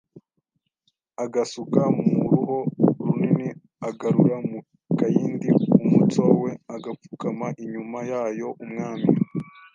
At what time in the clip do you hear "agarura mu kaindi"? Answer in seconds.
3.89-5.47